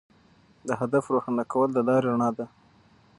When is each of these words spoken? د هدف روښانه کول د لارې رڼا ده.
د 0.67 0.69
هدف 0.81 1.03
روښانه 1.13 1.43
کول 1.51 1.69
د 1.73 1.79
لارې 1.87 2.07
رڼا 2.11 2.29
ده. 2.37 2.45